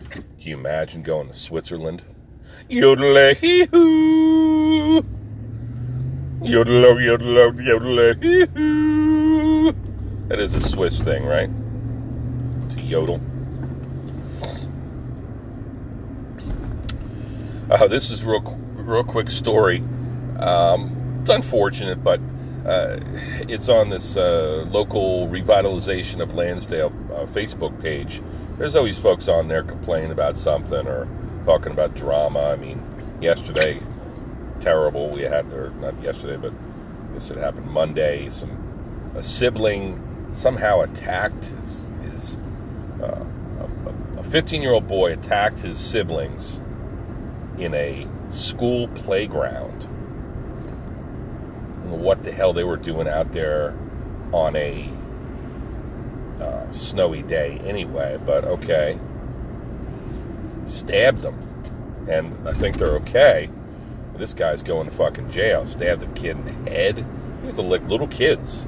can 0.09 0.23
you 0.37 0.57
imagine 0.57 1.03
going 1.03 1.27
to 1.27 1.33
Switzerland? 1.33 2.01
Yodel 2.69 3.33
hoo. 3.35 5.05
Yodel 6.41 7.01
yodel 7.01 8.13
hoo. 8.53 9.73
That 10.27 10.39
is 10.39 10.55
a 10.55 10.61
Swiss 10.61 11.01
thing, 11.01 11.25
right? 11.25 11.49
To 12.69 12.81
yodel. 12.81 13.21
Uh, 17.69 17.87
this 17.87 18.11
is 18.11 18.23
real, 18.23 18.41
real 18.75 19.03
quick 19.03 19.29
story. 19.29 19.83
Um, 20.39 21.17
it's 21.21 21.29
unfortunate, 21.29 22.03
but 22.03 22.19
uh, 22.65 23.00
it's 23.50 23.70
on 23.70 23.89
this 23.89 24.15
uh, 24.15 24.65
local 24.70 25.27
revitalization 25.27 26.22
of 26.22 26.34
Lansdale 26.34 26.93
uh, 27.12 27.25
Facebook 27.25 27.79
page. 27.82 28.22
There's 28.58 28.75
always 28.75 28.98
folks 28.98 29.27
on 29.27 29.48
there 29.48 29.63
complaining 29.63 30.12
about 30.12 30.38
something 30.38 30.88
or 30.88 31.08
talking 31.46 31.72
about 31.72 31.96
drama. 31.96 32.51
I 32.51 32.55
mean, 32.55 32.82
yesterday, 33.22 33.82
terrible. 34.60 35.10
We 35.10 35.24
had, 35.24 35.51
or 35.51 35.72
not 35.82 36.01
yesterday, 36.01 36.38
but 36.38 36.53
I 36.53 37.13
guess 37.13 37.32
it 37.32 37.38
happened 37.38 37.70
Monday. 37.70 38.29
Some 38.29 39.12
a 39.15 39.22
sibling 39.22 40.01
somehow 40.34 40.82
attacked 40.82 41.46
his 41.46 41.86
his 42.03 42.38
uh, 43.01 43.25
a 44.17 44.24
15 44.24 44.62
year 44.62 44.72
old 44.72 44.88
boy 44.88 45.12
attacked 45.12 45.60
his 45.60 45.77
siblings 45.77 46.62
in 47.58 47.74
a 47.74 48.08
school 48.29 48.88
playground. 48.89 49.88
What 51.93 52.23
the 52.23 52.31
hell 52.31 52.53
they 52.53 52.63
were 52.63 52.77
doing 52.77 53.07
out 53.07 53.31
there 53.31 53.77
on 54.31 54.55
a 54.55 54.89
uh, 56.41 56.71
snowy 56.71 57.21
day 57.21 57.59
anyway, 57.63 58.19
but 58.25 58.43
okay 58.45 59.00
stabbed 60.73 61.21
them. 61.21 61.38
And 62.09 62.47
I 62.47 62.53
think 62.53 62.77
they're 62.77 62.95
okay. 62.97 63.50
This 64.15 64.33
guy's 64.33 64.62
going 64.62 64.89
to 64.89 64.95
fucking 64.95 65.29
jail. 65.29 65.65
Stabbed 65.65 66.01
the 66.01 66.07
kid 66.19 66.38
in 66.38 66.45
the 66.45 66.71
head. 66.71 67.05
These 67.43 67.59
are 67.59 67.63
like 67.63 67.88
little 67.88 68.07
kids. 68.07 68.67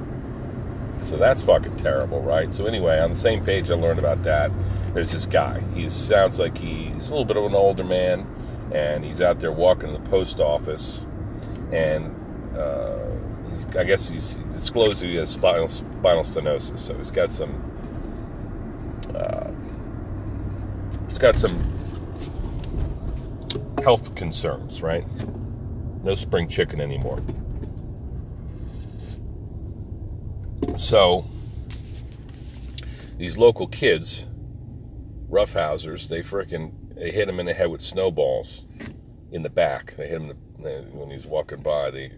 So 1.04 1.16
that's 1.16 1.42
fucking 1.42 1.76
terrible, 1.76 2.22
right? 2.22 2.54
So 2.54 2.66
anyway, 2.66 2.98
on 3.00 3.10
the 3.10 3.16
same 3.16 3.44
page 3.44 3.70
I 3.70 3.74
learned 3.74 3.98
about 3.98 4.22
that. 4.24 4.50
There's 4.94 5.12
this 5.12 5.26
guy. 5.26 5.62
He 5.74 5.88
sounds 5.90 6.38
like 6.38 6.56
he's 6.56 7.10
a 7.10 7.10
little 7.10 7.26
bit 7.26 7.36
of 7.36 7.44
an 7.44 7.54
older 7.54 7.84
man, 7.84 8.26
and 8.72 9.04
he's 9.04 9.20
out 9.20 9.38
there 9.38 9.52
walking 9.52 9.92
to 9.92 9.98
the 9.98 10.08
post 10.08 10.40
office, 10.40 11.04
and 11.70 12.14
uh, 12.56 13.15
I 13.76 13.84
guess 13.84 14.08
he's 14.08 14.34
disclosed 14.52 15.02
he 15.02 15.16
has 15.16 15.30
spinal, 15.30 15.68
spinal 15.68 16.24
stenosis. 16.24 16.78
So 16.78 16.96
he's 16.98 17.10
got 17.10 17.30
some. 17.30 17.54
Uh, 19.14 19.50
he's 21.06 21.18
got 21.18 21.36
some 21.36 21.58
health 23.82 24.14
concerns, 24.14 24.82
right? 24.82 25.04
No 26.02 26.14
spring 26.14 26.48
chicken 26.48 26.80
anymore. 26.80 27.22
So, 30.76 31.24
these 33.16 33.38
local 33.38 33.66
kids, 33.66 34.26
roughhousers, 35.30 36.08
they 36.08 36.20
fricking 36.20 36.72
they 36.96 37.10
hit 37.10 37.28
him 37.28 37.38
in 37.38 37.46
the 37.46 37.52
head 37.52 37.70
with 37.70 37.82
snowballs 37.82 38.64
in 39.30 39.42
the 39.42 39.50
back. 39.50 39.94
They 39.96 40.08
hit 40.08 40.20
him 40.20 40.32
when 40.56 41.10
he 41.10 41.14
was 41.14 41.26
walking 41.26 41.62
by. 41.62 41.90
They 41.90 42.10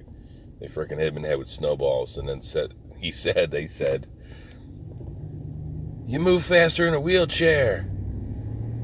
they 0.60 0.66
fricking 0.66 0.98
hit 0.98 1.08
him 1.08 1.16
in 1.16 1.22
the 1.22 1.28
head 1.28 1.38
with 1.38 1.48
snowballs, 1.48 2.16
and 2.16 2.28
then 2.28 2.40
said 2.40 2.74
he 2.96 3.12
said 3.12 3.50
they 3.50 3.66
said, 3.66 4.06
"You 6.06 6.20
move 6.20 6.44
faster 6.44 6.86
in 6.86 6.94
a 6.94 7.00
wheelchair," 7.00 7.88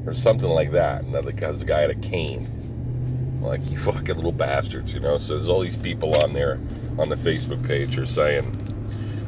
or 0.05 0.13
something 0.13 0.49
like 0.49 0.71
that. 0.71 1.03
And 1.03 1.13
the 1.13 1.63
guy 1.65 1.81
had 1.81 1.89
a 1.89 1.95
cane. 1.95 3.41
Like, 3.41 3.69
you 3.69 3.77
fucking 3.79 4.15
little 4.15 4.31
bastards, 4.31 4.93
you 4.93 4.99
know? 4.99 5.17
So 5.17 5.35
there's 5.35 5.49
all 5.49 5.61
these 5.61 5.75
people 5.75 6.15
on 6.21 6.33
there 6.33 6.59
on 6.97 7.09
the 7.09 7.15
Facebook 7.15 7.65
page 7.67 7.97
are 7.97 8.05
saying, 8.05 8.45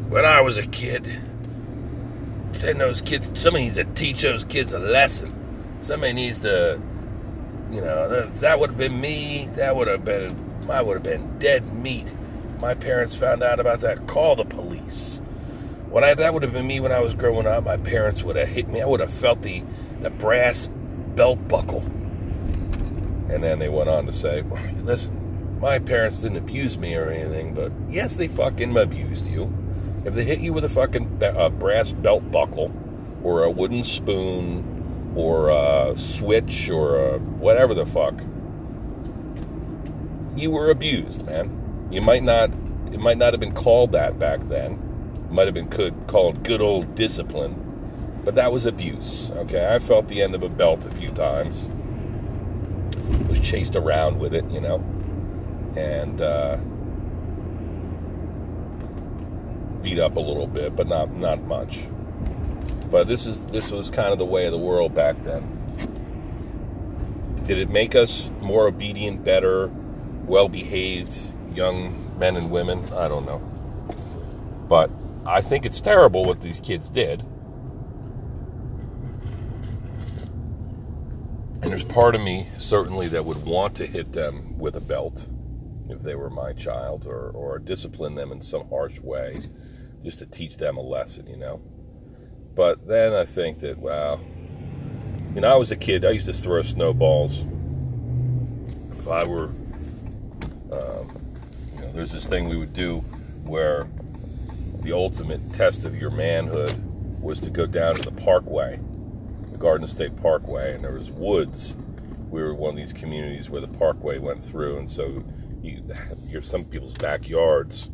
when 0.10 0.26
I 0.26 0.42
was 0.42 0.58
a 0.58 0.66
kid, 0.66 1.06
saying 2.54 2.78
those 2.78 3.02
kids, 3.02 3.30
somebody 3.40 3.66
needs 3.66 3.78
to 3.78 3.84
teach 3.84 4.22
those 4.22 4.44
kids 4.44 4.74
a 4.74 4.80
lesson. 4.80 5.34
Somebody 5.82 6.14
needs 6.14 6.40
to, 6.40 6.82
you 7.70 7.82
know, 7.82 8.26
that 8.26 8.60
would 8.60 8.70
have 8.72 8.78
been 8.78 9.00
me. 9.00 9.50
That 9.54 9.76
would 9.76 9.88
have 9.88 10.06
been, 10.06 10.66
I 10.70 10.82
would 10.82 10.96
have 10.96 11.04
been 11.04 11.38
dead 11.40 11.72
meat. 11.74 12.08
My 12.60 12.74
parents 12.74 13.16
found 13.16 13.44
out 13.44 13.60
about 13.60 13.82
that. 13.82 14.08
Call 14.08 14.36
the 14.36 14.46
police. 14.46 15.20
When 15.90 16.04
I, 16.04 16.14
that 16.14 16.34
would 16.34 16.44
have 16.44 16.54
been 16.54 16.68
me 16.68 16.80
when 16.80 16.92
I 16.92 17.00
was 17.00 17.14
growing 17.14 17.48
up. 17.48 17.64
My 17.64 17.78
parents 17.78 18.24
would 18.24 18.36
have 18.36 18.50
hit 18.50 18.68
me. 18.68 18.82
I 18.82 18.86
would 18.86 19.00
have 19.00 19.14
felt 19.14 19.42
the, 19.42 19.64
the 20.02 20.10
brass 20.10 20.68
belt 21.16 21.48
buckle 21.48 21.84
and 23.30 23.44
then 23.44 23.60
they 23.60 23.70
went 23.70 23.90
on 23.90 24.06
to 24.06 24.14
say, 24.14 24.44
listen, 24.84 25.60
my 25.60 25.80
parents 25.80 26.22
didn't 26.22 26.38
abuse 26.38 26.78
me 26.78 26.96
or 26.96 27.10
anything, 27.10 27.54
but 27.54 27.72
yes, 27.90 28.16
they 28.16 28.28
fucking 28.28 28.76
abused 28.78 29.28
you. 29.28 29.54
If 30.06 30.14
they 30.14 30.24
hit 30.24 30.40
you 30.40 30.54
with 30.54 30.64
a 30.64 30.70
fucking 30.70 31.18
brass 31.60 31.92
belt 31.92 32.32
buckle 32.32 32.72
or 33.24 33.44
a 33.44 33.52
wooden 33.52 33.84
spoon 33.84 35.14
or 35.16 35.50
a 35.50 35.98
switch 35.98 36.70
or 36.70 37.16
a 37.16 37.20
whatever 37.20 37.74
the 37.74 37.86
fuck, 37.86 38.22
you 40.38 40.52
were 40.52 40.70
abused, 40.70 41.26
man. 41.26 41.57
You 41.90 42.02
might 42.02 42.24
not, 42.24 42.50
it 42.92 43.00
might 43.00 43.18
not 43.18 43.34
have 43.34 43.40
been 43.40 43.54
called 43.54 43.94
that 43.94 44.20
back 44.20 44.48
then. 44.48 44.74
It 45.26 45.32
might 45.32 45.48
have 45.48 45.54
been 45.54 45.70
could, 45.70 46.08
called 46.08 46.44
good 46.44 46.62
old 46.62 46.96
discipline, 46.96 48.22
but 48.24 48.36
that 48.36 48.52
was 48.52 48.66
abuse. 48.66 49.32
Okay, 49.32 49.74
I 49.74 49.80
felt 49.80 50.08
the 50.08 50.22
end 50.22 50.36
of 50.36 50.44
a 50.44 50.50
belt 50.50 50.86
a 50.86 50.92
few 50.92 51.10
times 51.10 51.70
was 53.28 53.40
chased 53.40 53.76
around 53.76 54.20
with 54.20 54.34
it, 54.34 54.46
you 54.50 54.60
know, 54.60 54.84
and 55.76 56.22
uh, 56.22 56.58
beat 59.82 60.00
up 60.00 60.18
a 60.18 60.20
little 60.20 60.48
bit, 60.48 60.76
but 60.76 60.88
not 60.88 61.14
not 61.16 61.42
much. 61.44 61.88
But 62.92 63.08
this 63.08 63.28
is 63.28 63.46
this 63.46 63.72
was 63.72 63.90
kind 63.90 64.12
of 64.12 64.18
the 64.18 64.26
way 64.26 64.46
of 64.46 64.52
the 64.52 64.58
world 64.58 64.94
back 64.94 65.22
then. 65.24 65.54
Did 67.44 67.60
it 67.60 67.70
make 67.70 67.96
us 67.96 68.30
more 68.42 68.68
obedient, 68.68 69.24
better, 69.24 69.72
well-behaved 70.26 71.18
young 71.58 72.18
men 72.18 72.38
and 72.38 72.50
women? 72.50 72.82
I 72.94 73.10
don't 73.10 73.26
know. 73.26 73.40
But 74.70 74.90
I 75.26 75.42
think 75.42 75.66
it's 75.66 75.82
terrible 75.82 76.24
what 76.24 76.40
these 76.40 76.62
kids 76.62 76.90
did. 76.90 77.22
And 81.62 81.72
there's 81.72 81.84
part 81.84 82.16
of 82.16 82.22
me, 82.22 82.48
certainly, 82.60 83.10
that 83.10 83.26
would 83.26 83.44
want 83.44 83.76
to 83.76 83.88
hit 83.88 84.14
them 84.14 84.58
with 84.58 84.76
a 84.76 84.80
belt 84.80 85.28
if 85.90 86.02
they 86.02 86.16
were 86.16 86.30
my 86.30 86.54
child 86.54 87.06
or, 87.06 87.32
or 87.32 87.60
discipline 87.60 88.16
them 88.16 88.32
in 88.32 88.42
some 88.42 88.70
harsh 88.70 89.00
way 89.00 89.42
just 90.04 90.20
to 90.20 90.26
teach 90.26 90.58
them 90.58 90.78
a 90.78 90.82
lesson, 90.82 91.28
you 91.28 91.36
know. 91.36 91.60
But 92.56 92.88
then 92.88 93.14
I 93.14 93.26
think 93.26 93.60
that, 93.60 93.78
wow, 93.78 94.20
you 95.34 95.42
know, 95.42 95.52
I 95.52 95.56
was 95.56 95.72
a 95.72 95.76
kid, 95.76 96.06
I 96.06 96.12
used 96.12 96.28
to 96.28 96.34
throw 96.34 96.62
snowballs. 96.62 97.46
If 98.92 99.08
I 99.08 99.26
were, 99.26 99.50
there's 101.98 102.12
this 102.12 102.28
thing 102.28 102.48
we 102.48 102.58
would 102.58 102.74
do 102.74 103.00
where 103.46 103.88
the 104.82 104.92
ultimate 104.92 105.42
test 105.54 105.86
of 105.86 105.96
your 105.96 106.12
manhood 106.12 106.76
was 107.22 107.40
to 107.40 107.50
go 107.50 107.66
down 107.66 107.96
to 107.96 108.02
the 108.02 108.12
parkway 108.12 108.80
the 109.58 109.64
Garden 109.64 109.88
State 109.88 110.16
Parkway, 110.18 110.76
and 110.76 110.84
there 110.84 110.94
was 110.94 111.10
woods. 111.10 111.76
We 112.30 112.42
were 112.42 112.54
one 112.54 112.72
of 112.72 112.76
these 112.76 112.94
communities 112.94 113.50
where 113.50 113.62
the 113.62 113.68
parkway 113.68 114.20
went 114.20 114.44
through, 114.44 114.78
and 114.78 114.90
so 114.90 115.24
you, 115.64 115.84
you're 116.28 116.42
some 116.42 116.64
people's 116.66 116.94
backyards. 116.94 117.90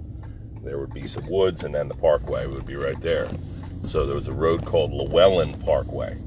There 0.62 0.78
would 0.78 0.94
be 0.94 1.08
some 1.08 1.28
woods, 1.28 1.64
and 1.64 1.74
then 1.74 1.88
the 1.88 1.96
parkway 1.96 2.48
would 2.48 2.66
be 2.66 2.76
right 2.76 3.00
there. 3.00 3.30
So 3.82 4.06
there 4.06 4.16
was 4.16 4.28
a 4.28 4.34
road 4.34 4.66
called 4.66 4.92
Llewellyn 4.92 5.54
Parkway, 5.60 6.18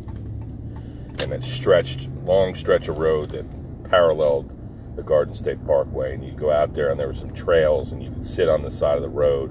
and 1.18 1.32
it 1.32 1.42
stretched 1.42 2.08
long 2.24 2.54
stretch 2.54 2.88
of 2.88 2.98
road 2.98 3.30
that 3.30 3.44
paralleled 3.90 4.54
the 4.96 5.02
Garden 5.02 5.34
State 5.34 5.64
Parkway, 5.66 6.14
and 6.14 6.24
you'd 6.24 6.38
go 6.38 6.50
out 6.50 6.74
there, 6.74 6.90
and 6.90 6.98
there 6.98 7.06
were 7.06 7.14
some 7.14 7.30
trails, 7.30 7.92
and 7.92 8.02
you 8.02 8.10
could 8.10 8.26
sit 8.26 8.48
on 8.48 8.62
the 8.62 8.70
side 8.70 8.96
of 8.96 9.02
the 9.02 9.08
road 9.08 9.50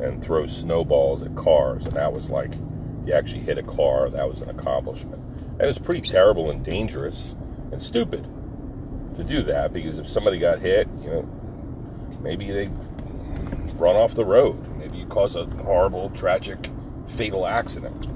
and 0.00 0.22
throw 0.22 0.46
snowballs 0.46 1.22
at 1.22 1.34
cars, 1.34 1.84
and 1.86 1.94
that 1.94 2.12
was 2.12 2.30
like 2.30 2.52
you 3.04 3.12
actually 3.12 3.40
hit 3.40 3.58
a 3.58 3.62
car. 3.62 4.08
That 4.08 4.28
was 4.28 4.40
an 4.40 4.50
accomplishment. 4.50 5.22
And 5.52 5.62
it 5.62 5.66
was 5.66 5.78
pretty 5.78 6.00
terrible 6.00 6.50
and 6.50 6.64
dangerous 6.64 7.36
and 7.70 7.80
stupid 7.80 8.26
to 9.16 9.24
do 9.24 9.42
that 9.42 9.72
because 9.72 9.98
if 9.98 10.08
somebody 10.08 10.38
got 10.38 10.58
hit, 10.58 10.88
you 11.02 11.10
know, 11.10 11.28
maybe 12.20 12.50
they 12.50 12.70
run 13.76 13.96
off 13.96 14.14
the 14.14 14.24
road. 14.24 14.58
Maybe 14.78 14.98
you 14.98 15.06
cause 15.06 15.36
a 15.36 15.46
horrible, 15.46 16.10
tragic, 16.10 16.58
fatal 17.06 17.46
accident. 17.46 18.08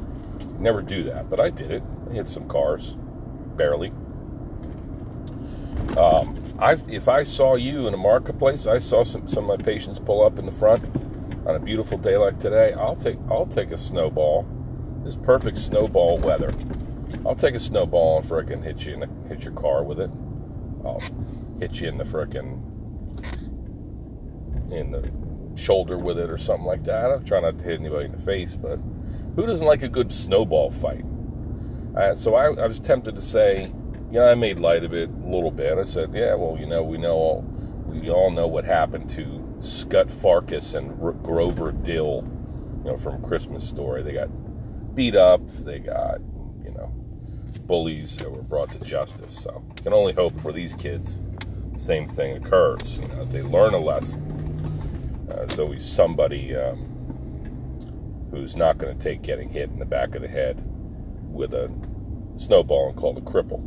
Never 0.61 0.83
do 0.83 1.05
that, 1.05 1.31
but 1.31 1.41
I 1.41 1.51
did 1.51 1.71
it. 1.71 1.83
I 2.11 2.15
hit 2.15 2.29
some 2.29 2.49
cars, 2.49 2.97
barely. 3.57 3.93
Um, 5.97 6.38
I, 6.59 6.73
if 6.89 7.09
I 7.09 7.23
saw 7.23 7.55
you 7.55 7.87
in 7.87 7.95
a 7.95 7.99
marketplace, 7.99 8.67
I 8.67 8.79
saw 8.79 9.05
some, 9.05 9.29
some 9.29 9.49
of 9.49 9.59
my 9.59 9.65
patients 9.65 9.99
pull 9.99 10.25
up 10.25 10.39
in 10.39 10.47
the 10.47 10.53
front 10.53 10.85
on 11.47 11.55
a 11.55 11.61
beautiful 11.61 11.97
day 11.99 12.17
like 12.17 12.39
today. 12.39 12.73
I'll 12.73 12.97
take 12.97 13.19
I'll 13.31 13.47
take 13.47 13.71
a 13.71 13.79
snowball. 13.79 14.47
This 15.05 15.17
perfect 15.17 15.59
snowball 15.59 16.19
weather. 16.19 16.53
I'll 17.25 17.37
take 17.37 17.55
a 17.55 17.61
snowball 17.61 18.19
and 18.19 18.29
frickin' 18.29 18.63
hit 18.63 18.85
you 18.85 18.95
in 18.95 19.01
the, 19.01 19.29
hit 19.29 19.45
your 19.45 19.55
car 19.55 19.85
with 19.85 20.01
it. 20.01 20.11
I'll 20.85 21.03
hit 21.59 21.81
you 21.81 21.89
in 21.89 21.97
the 21.97 22.05
frickin' 22.05 22.65
in 24.73 24.91
the 24.91 25.11
shoulder 25.57 25.97
with 25.97 26.19
it 26.19 26.29
or 26.29 26.39
something 26.39 26.67
like 26.67 26.85
that. 26.85 27.11
I'm 27.11 27.25
trying 27.25 27.43
not 27.43 27.59
to 27.59 27.65
hit 27.65 27.81
anybody 27.81 28.07
in 28.07 28.13
the 28.13 28.19
face, 28.19 28.57
but 28.57 28.79
who 29.37 29.47
doesn't 29.47 29.67
like 29.67 29.83
a 29.83 29.89
good 29.89 30.13
snowball 30.13 30.71
fight? 30.71 31.05
Uh, 31.97 32.15
so 32.15 32.35
I, 32.35 32.53
I, 32.53 32.67
was 32.67 32.79
tempted 32.79 33.15
to 33.15 33.23
say, 33.23 33.73
you 34.11 34.19
know, 34.19 34.27
I 34.27 34.35
made 34.35 34.59
light 34.59 34.85
of 34.85 34.95
it 34.95 35.11
a 35.11 35.27
little 35.27 35.51
bit. 35.51 35.79
I 35.79 35.85
said, 35.85 36.13
yeah, 36.15 36.35
well, 36.35 36.57
you 36.59 36.67
know, 36.67 36.83
we 36.83 36.99
know 36.99 37.15
all, 37.15 37.41
we 37.87 38.11
all 38.11 38.31
know 38.31 38.47
what 38.47 38.65
happened 38.65 39.11
to 39.11 39.57
Scut 39.61 40.09
Farkus 40.09 40.75
and 40.75 41.01
R- 41.03 41.13
Grover 41.13 41.73
Dill, 41.73 42.25
you 42.85 42.91
know, 42.91 42.97
from 42.97 43.23
Christmas 43.23 43.69
Story. 43.69 44.03
They 44.03 44.13
got 44.13 44.29
beat 44.95 45.15
up. 45.15 45.41
They 45.65 45.79
got, 45.79 46.21
you 46.65 46.73
know, 46.73 46.93
bullies 47.67 48.17
that 48.19 48.31
were 48.31 48.43
brought 48.43 48.71
to 48.71 48.81
justice. 48.85 49.39
So 49.39 49.63
can 49.83 49.93
only 49.93 50.13
hope 50.13 50.41
for 50.41 50.53
these 50.53 50.75
kids, 50.75 51.19
same 51.77 52.09
thing 52.09 52.37
occurs. 52.37 52.99
You 52.99 53.09
know, 53.09 53.25
they 53.25 53.43
learn 53.43 53.75
a 53.75 53.79
lesson 53.79 54.39
uh, 55.31 55.45
there's 55.47 55.59
always 55.59 55.85
somebody 55.85 56.57
um, 56.57 56.79
who's 58.31 58.57
not 58.57 58.79
going 58.79 58.97
to 58.97 59.03
take 59.03 59.23
getting 59.23 59.49
hit 59.49 59.69
in 59.71 59.79
the 59.79 59.85
back 59.85 60.15
of 60.15 60.23
the 60.23 60.29
head 60.29 60.63
with 61.31 61.53
a 61.53 61.71
snowball 62.39 62.89
and 62.89 62.97
called 62.97 63.19
a 63.19 63.21
cripple. 63.21 63.63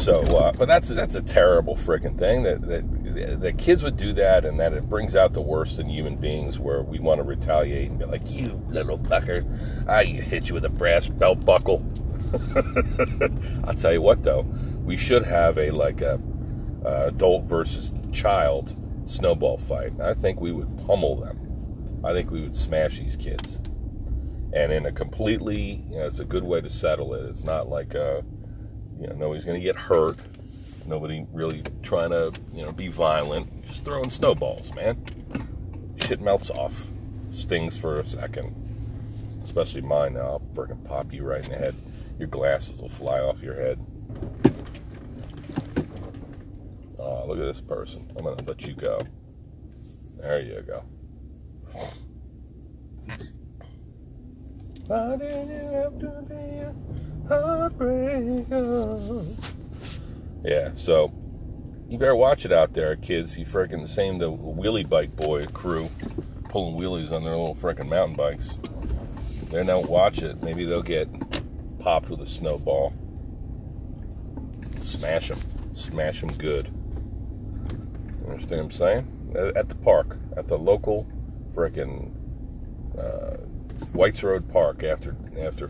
So, 0.00 0.22
uh, 0.22 0.52
but 0.52 0.66
that's 0.66 0.88
that's 0.88 1.14
a 1.14 1.20
terrible 1.20 1.76
freaking 1.76 2.18
thing 2.18 2.42
that, 2.44 2.62
that 2.62 3.40
that 3.40 3.58
kids 3.58 3.82
would 3.82 3.98
do 3.98 4.14
that, 4.14 4.46
and 4.46 4.58
that 4.58 4.72
it 4.72 4.88
brings 4.88 5.14
out 5.14 5.34
the 5.34 5.42
worst 5.42 5.78
in 5.78 5.90
human 5.90 6.16
beings, 6.16 6.58
where 6.58 6.80
we 6.80 6.98
want 6.98 7.18
to 7.18 7.22
retaliate 7.22 7.90
and 7.90 7.98
be 7.98 8.06
like, 8.06 8.22
"You 8.30 8.62
little 8.68 8.98
fucker, 8.98 9.44
I 9.86 10.04
hit 10.04 10.48
you 10.48 10.54
with 10.54 10.64
a 10.64 10.70
brass 10.70 11.06
belt 11.06 11.44
buckle." 11.44 11.84
I'll 13.64 13.74
tell 13.74 13.92
you 13.92 14.00
what, 14.00 14.22
though, 14.22 14.46
we 14.84 14.96
should 14.96 15.22
have 15.24 15.58
a 15.58 15.70
like 15.70 16.00
a 16.00 16.18
uh, 16.82 17.08
adult 17.08 17.44
versus 17.44 17.92
child 18.10 18.74
snowball 19.04 19.58
fight. 19.58 19.92
I 20.00 20.14
think 20.14 20.40
we 20.40 20.52
would 20.52 20.78
pummel 20.86 21.16
them. 21.16 22.00
I 22.02 22.14
think 22.14 22.30
we 22.30 22.40
would 22.40 22.56
smash 22.56 22.98
these 22.98 23.16
kids. 23.16 23.60
And 24.54 24.72
in 24.72 24.86
a 24.86 24.92
completely, 24.92 25.84
you 25.90 25.98
know, 25.98 26.06
it's 26.06 26.20
a 26.20 26.24
good 26.24 26.42
way 26.42 26.62
to 26.62 26.70
settle 26.70 27.12
it. 27.12 27.26
It's 27.26 27.44
not 27.44 27.68
like, 27.68 27.94
uh, 27.94 28.22
you 29.00 29.06
know, 29.06 29.14
nobody's 29.14 29.44
going 29.44 29.58
to 29.58 29.64
get 29.64 29.76
hurt. 29.76 30.18
Nobody 30.86 31.26
really 31.32 31.62
trying 31.82 32.10
to, 32.10 32.32
you 32.52 32.64
know, 32.64 32.72
be 32.72 32.88
violent. 32.88 33.64
Just 33.66 33.84
throwing 33.84 34.10
snowballs, 34.10 34.74
man. 34.74 35.02
Shit 35.96 36.20
melts 36.20 36.50
off. 36.50 36.74
Stings 37.32 37.78
for 37.78 38.00
a 38.00 38.04
second. 38.04 38.54
Especially 39.42 39.80
mine 39.80 40.14
now. 40.14 40.20
I'll 40.20 40.42
freaking 40.52 40.84
pop 40.84 41.12
you 41.12 41.24
right 41.24 41.42
in 41.42 41.50
the 41.50 41.56
head. 41.56 41.74
Your 42.18 42.28
glasses 42.28 42.82
will 42.82 42.88
fly 42.90 43.20
off 43.20 43.42
your 43.42 43.54
head. 43.54 43.84
Oh, 46.98 47.24
look 47.26 47.38
at 47.38 47.46
this 47.46 47.60
person. 47.60 48.06
I'm 48.16 48.24
going 48.24 48.36
to 48.36 48.44
let 48.44 48.66
you 48.66 48.74
go. 48.74 49.00
There 50.18 50.40
you 50.40 50.60
go. 50.60 50.84
Why 54.86 55.16
did 55.16 55.48
you 55.48 55.70
have 55.72 55.98
to 56.00 56.24
be? 56.28 57.09
Yeah, 60.42 60.70
so 60.74 61.12
you 61.88 61.98
better 61.98 62.16
watch 62.16 62.44
it 62.44 62.52
out 62.52 62.72
there, 62.72 62.96
kids. 62.96 63.38
You 63.38 63.44
freaking 63.44 63.86
same 63.86 64.18
the 64.18 64.30
wheelie 64.30 64.88
bike 64.88 65.14
boy 65.14 65.46
crew 65.46 65.88
pulling 66.48 66.74
wheelies 66.74 67.12
on 67.12 67.22
their 67.22 67.36
little 67.36 67.54
freaking 67.54 67.88
mountain 67.88 68.16
bikes. 68.16 68.58
They 69.50 69.64
don't 69.64 69.88
watch 69.88 70.22
it. 70.22 70.42
Maybe 70.42 70.64
they'll 70.64 70.82
get 70.82 71.08
popped 71.78 72.10
with 72.10 72.20
a 72.20 72.26
snowball. 72.26 72.92
Smash 74.82 75.28
them. 75.28 75.38
Smash 75.72 76.20
them 76.20 76.32
good. 76.34 76.66
Understand 78.26 78.50
what 78.50 78.64
I'm 78.64 78.70
saying? 78.70 79.52
At 79.56 79.68
the 79.68 79.76
park, 79.76 80.18
at 80.36 80.48
the 80.48 80.58
local 80.58 81.06
frickin' 81.54 82.12
uh, 82.98 83.36
Whites 83.92 84.22
Road 84.22 84.48
Park 84.48 84.82
after 84.82 85.16
after 85.38 85.68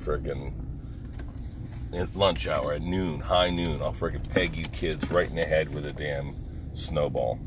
frickin' 1.92 2.16
lunch 2.16 2.46
hour 2.46 2.72
at 2.72 2.82
noon, 2.82 3.20
high 3.20 3.50
noon. 3.50 3.82
I'll 3.82 3.92
frickin' 3.92 4.28
peg 4.28 4.56
you 4.56 4.64
kids 4.66 5.10
right 5.10 5.28
in 5.28 5.36
the 5.36 5.44
head 5.44 5.74
with 5.74 5.86
a 5.86 5.92
damn 5.92 6.34
snowball. 6.72 7.38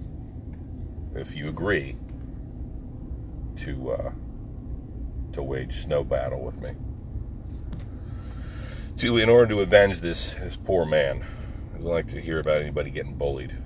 If 1.15 1.36
you 1.36 1.47
agree 1.47 1.97
to 3.58 3.91
uh, 3.91 4.12
to 5.34 5.43
wage 5.43 5.75
snow 5.75 6.03
battle 6.03 6.41
with 6.43 6.62
me. 6.62 6.73
To 8.97 9.17
in 9.17 9.29
order 9.29 9.56
to 9.56 9.62
avenge 9.62 10.01
this 10.01 10.34
this 10.34 10.58
poor 10.58 10.86
man. 10.86 11.25
I 11.73 11.77
don't 11.77 11.88
like 11.88 12.08
to 12.10 12.21
hear 12.21 12.39
about 12.39 12.62
anybody 12.62 12.91
getting 12.91 13.17
bullied 13.17 13.58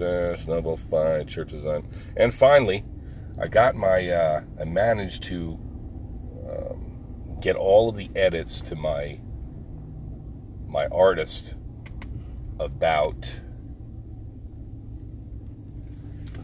uh, 0.00 0.36
snowball 0.36 0.76
fine, 0.76 1.26
church 1.26 1.50
design. 1.50 1.86
And 2.16 2.32
finally, 2.32 2.84
I 3.40 3.48
got 3.48 3.74
my, 3.74 4.08
uh, 4.08 4.42
I 4.60 4.64
managed 4.64 5.22
to 5.24 5.58
get 7.44 7.56
all 7.56 7.90
of 7.90 7.96
the 7.96 8.08
edits 8.16 8.62
to 8.62 8.74
my, 8.74 9.20
my 10.66 10.86
artist 10.86 11.56
about 12.58 13.38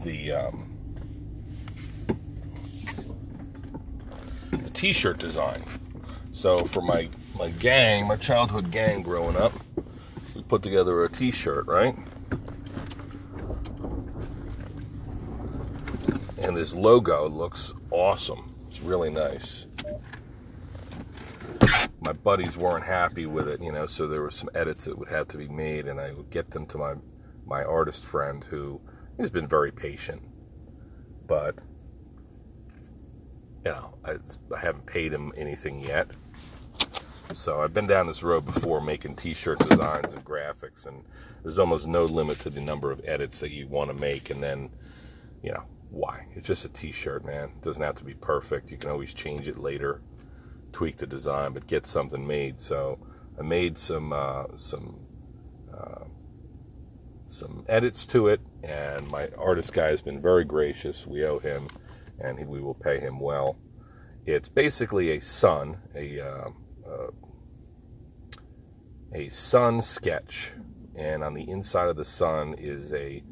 the, 0.03 0.31
um, 0.31 0.77
the 4.51 4.69
t-shirt 4.69 5.17
design. 5.17 5.63
So 6.33 6.65
for 6.65 6.83
my, 6.83 7.09
my 7.35 7.49
gang, 7.49 8.05
my 8.05 8.15
childhood 8.15 8.69
gang 8.69 9.01
growing 9.01 9.35
up, 9.35 9.53
we 10.35 10.43
put 10.43 10.61
together 10.61 11.03
a 11.03 11.09
t-shirt, 11.09 11.65
right? 11.65 11.95
And 16.37 16.55
this 16.55 16.75
logo 16.75 17.27
looks 17.27 17.73
awesome. 17.89 18.53
It's 18.67 18.81
really 18.81 19.09
nice. 19.09 19.65
My 22.11 22.17
buddies 22.17 22.57
weren't 22.57 22.83
happy 22.83 23.25
with 23.25 23.47
it, 23.47 23.61
you 23.61 23.71
know, 23.71 23.85
so 23.85 24.05
there 24.05 24.21
were 24.21 24.31
some 24.31 24.49
edits 24.53 24.83
that 24.83 24.97
would 24.97 25.07
have 25.07 25.29
to 25.29 25.37
be 25.37 25.47
made, 25.47 25.87
and 25.87 25.97
I 25.97 26.11
would 26.11 26.29
get 26.29 26.51
them 26.51 26.65
to 26.65 26.77
my 26.77 26.95
my 27.45 27.63
artist 27.63 28.03
friend 28.03 28.43
who 28.43 28.81
has 29.17 29.29
been 29.29 29.47
very 29.47 29.71
patient, 29.71 30.21
but 31.25 31.55
you 33.63 33.71
know, 33.71 33.97
I, 34.03 34.15
I 34.53 34.59
haven't 34.59 34.87
paid 34.87 35.13
him 35.13 35.31
anything 35.37 35.79
yet. 35.79 36.11
So 37.33 37.61
I've 37.61 37.73
been 37.73 37.87
down 37.87 38.07
this 38.07 38.23
road 38.23 38.43
before 38.43 38.81
making 38.81 39.15
t-shirt 39.15 39.59
designs 39.59 40.11
and 40.11 40.25
graphics 40.25 40.87
and 40.87 41.05
there's 41.43 41.59
almost 41.59 41.87
no 41.87 42.03
limit 42.03 42.39
to 42.39 42.49
the 42.49 42.59
number 42.59 42.91
of 42.91 42.99
edits 43.05 43.39
that 43.39 43.51
you 43.51 43.69
want 43.69 43.89
to 43.89 43.95
make 43.95 44.29
and 44.31 44.43
then, 44.43 44.69
you 45.41 45.53
know, 45.53 45.63
why? 45.91 46.25
It's 46.33 46.47
just 46.47 46.65
a 46.65 46.69
t-shirt, 46.69 47.23
man. 47.23 47.49
It 47.49 47.61
doesn't 47.61 47.81
have 47.81 47.95
to 47.95 48.03
be 48.03 48.15
perfect. 48.15 48.69
You 48.69 48.77
can 48.77 48.89
always 48.89 49.13
change 49.13 49.47
it 49.47 49.57
later, 49.57 50.01
tweak 50.71 50.97
the 50.97 51.07
design, 51.07 51.53
but 51.53 51.67
get 51.67 51.85
something 51.85 52.25
made. 52.25 52.59
So 52.59 52.99
I 53.39 53.43
made 53.43 53.77
some 53.77 54.13
uh, 54.13 54.45
some 54.55 54.99
uh, 55.73 56.05
some 57.27 57.65
edits 57.67 58.05
to 58.07 58.27
it, 58.27 58.41
and 58.63 59.07
my 59.09 59.29
artist 59.37 59.73
guy 59.73 59.87
has 59.87 60.01
been 60.01 60.21
very 60.21 60.43
gracious. 60.43 61.07
We 61.07 61.25
owe 61.25 61.39
him, 61.39 61.67
and 62.19 62.39
he, 62.39 62.45
we 62.45 62.61
will 62.61 62.75
pay 62.75 62.99
him 62.99 63.19
well. 63.19 63.57
It's 64.25 64.49
basically 64.49 65.11
a 65.11 65.19
sun, 65.19 65.77
a 65.95 66.19
uh, 66.19 66.49
uh 66.87 67.11
a 69.13 69.27
sun 69.27 69.81
sketch, 69.81 70.53
and 70.95 71.23
on 71.23 71.33
the 71.33 71.49
inside 71.49 71.89
of 71.89 71.97
the 71.97 72.05
sun 72.05 72.53
is 72.57 72.93
a 72.93 73.23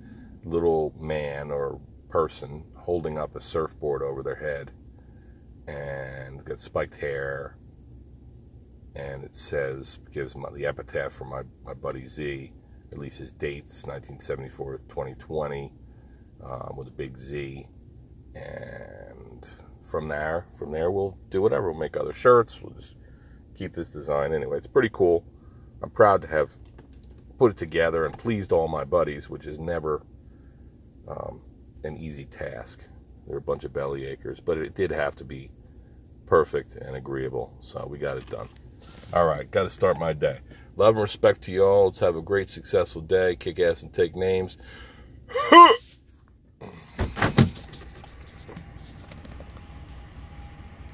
little 0.44 0.94
man 1.00 1.52
or 1.52 1.80
person 2.10 2.64
holding 2.76 3.18
up 3.18 3.36
a 3.36 3.42
surfboard 3.42 4.02
over 4.02 4.24
their 4.24 4.36
head 4.36 4.72
and 5.70 6.44
got 6.46 6.60
spiked 6.60 6.96
hair 6.96 7.58
and 8.96 9.24
it 9.24 9.36
says 9.36 10.00
gives 10.12 10.36
my, 10.36 10.50
the 10.52 10.66
epitaph 10.66 11.14
for 11.14 11.26
my 11.26 11.44
my 11.66 11.74
buddy 11.74 12.06
Z. 12.06 12.54
At 12.92 12.98
least 12.98 13.20
his 13.20 13.32
dates 13.32 13.84
1974 13.84 14.80
2020 14.90 15.72
um, 16.44 16.74
with 16.76 16.88
a 16.88 16.92
big 16.92 17.20
Z, 17.20 17.68
and 18.34 19.48
from 19.86 20.08
there 20.08 20.48
from 20.56 20.72
there 20.72 20.90
we'll 20.90 21.18
do 21.30 21.42
whatever. 21.42 21.72
We'll 21.72 21.80
make 21.80 21.96
other 21.96 22.14
shirts. 22.14 22.62
We'll 22.62 22.74
just 22.74 22.96
keep 23.56 23.74
this 23.74 23.90
design 23.90 24.34
anyway. 24.34 24.58
It's 24.58 24.68
pretty 24.68 24.90
cool. 24.92 25.24
I'm 25.84 25.92
proud 25.92 26.22
to 26.24 26.28
have 26.28 26.56
put 27.38 27.52
it 27.52 27.58
together 27.58 28.06
and 28.06 28.18
pleased 28.18 28.52
all 28.52 28.68
my 28.68 28.84
buddies, 28.84 29.30
which 29.30 29.46
is 29.46 29.60
never 29.60 30.02
um, 31.08 31.42
an 31.84 31.96
easy 31.96 32.26
task. 32.26 32.88
They're 33.28 33.38
a 33.38 33.42
bunch 33.42 33.64
of 33.64 33.72
belly 33.72 34.02
achers, 34.02 34.40
but 34.44 34.58
it 34.58 34.74
did 34.76 34.92
have 34.92 35.16
to 35.18 35.24
be 35.24 35.52
perfect 36.30 36.76
and 36.76 36.96
agreeable, 36.96 37.52
so 37.60 37.86
we 37.90 37.98
got 37.98 38.18
it 38.18 38.30
done. 38.30 38.48
All 39.12 39.26
right, 39.26 39.50
got 39.50 39.64
to 39.64 39.70
start 39.70 40.00
my 40.00 40.14
day. 40.14 40.40
Love 40.78 40.96
and 40.96 41.02
respect 41.02 41.42
to 41.42 41.52
y'all. 41.52 41.86
Let's 41.86 42.00
have 42.00 42.16
a 42.16 42.22
great, 42.22 42.52
successful 42.52 43.02
day. 43.02 43.36
Kick 43.36 43.60
ass 43.60 43.82
and 43.82 43.92
take 43.92 44.16
names. 44.16 44.58